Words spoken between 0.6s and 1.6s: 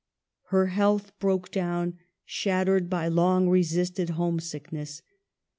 health broke